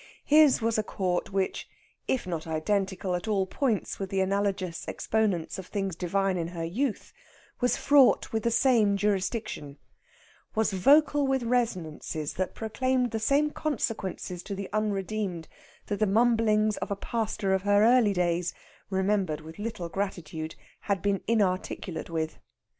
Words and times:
His 0.25 0.63
was 0.63 0.79
a 0.79 0.83
court 0.83 1.31
which, 1.31 1.69
if 2.07 2.25
not 2.25 2.47
identical 2.47 3.13
at 3.13 3.27
all 3.27 3.45
points 3.45 3.99
with 3.99 4.09
the 4.09 4.19
analogous 4.19 4.83
exponents 4.87 5.59
of 5.59 5.67
things 5.67 5.95
Divine 5.95 6.37
in 6.37 6.47
her 6.47 6.63
youth, 6.63 7.13
was 7.59 7.77
fraught 7.77 8.33
with 8.33 8.41
the 8.41 8.49
same 8.49 8.97
jurisdiction; 8.97 9.77
was 10.55 10.73
vocal 10.73 11.27
with 11.27 11.43
resonances 11.43 12.33
that 12.33 12.55
proclaimed 12.55 13.11
the 13.11 13.19
same 13.19 13.51
consequences 13.51 14.41
to 14.41 14.55
the 14.55 14.69
unredeemed 14.73 15.47
that 15.85 15.99
the 15.99 16.07
mumblings 16.07 16.77
of 16.77 16.89
a 16.89 16.95
pastor 16.95 17.53
of 17.53 17.61
her 17.61 17.83
early 17.83 18.13
days, 18.13 18.55
remembered 18.89 19.41
with 19.41 19.59
little 19.59 19.87
gratitude, 19.87 20.55
had 20.79 21.03
been 21.03 21.21
inarticulate 21.27 22.09
with. 22.09 22.39